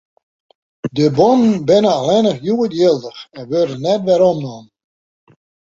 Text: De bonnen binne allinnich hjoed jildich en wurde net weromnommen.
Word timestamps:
De 0.95 1.05
bonnen 1.17 1.55
binne 1.67 1.91
allinnich 1.99 2.43
hjoed 2.45 2.71
jildich 2.79 3.21
en 3.37 3.49
wurde 3.51 3.75
net 3.85 4.01
weromnommen. 4.07 4.67